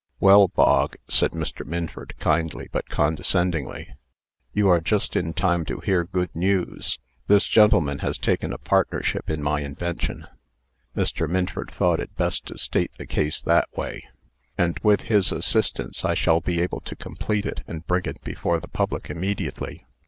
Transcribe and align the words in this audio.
"Well, 0.19 0.47
Bog," 0.47 0.95
said 1.07 1.33
Mr. 1.33 1.63
Minford, 1.63 2.15
kindly, 2.17 2.67
but 2.71 2.89
condescendingly, 2.89 3.87
"you 4.51 4.67
are 4.67 4.81
just 4.81 5.15
in 5.15 5.31
time 5.31 5.63
to 5.65 5.79
hear 5.79 6.05
good 6.05 6.35
news. 6.35 6.97
This 7.27 7.45
gentleman 7.45 7.99
has 7.99 8.17
taken 8.17 8.51
a 8.51 8.57
partnership 8.57 9.29
in 9.29 9.43
my 9.43 9.61
invention 9.61 10.25
(Mr. 10.97 11.29
Minford 11.29 11.69
thought 11.71 11.99
it 11.99 12.15
best 12.15 12.47
to 12.47 12.57
state 12.57 12.89
the 12.97 13.05
case 13.05 13.43
that 13.43 13.69
way), 13.77 14.07
and, 14.57 14.79
with 14.81 15.01
his 15.01 15.31
assistance, 15.31 16.03
I 16.03 16.15
shall 16.15 16.41
be 16.41 16.59
able 16.61 16.81
to 16.81 16.95
complete 16.95 17.45
it 17.45 17.61
and 17.67 17.85
bring 17.85 18.05
it 18.05 18.23
before 18.23 18.59
the 18.59 18.67
public 18.67 19.11
immediately." 19.11 19.85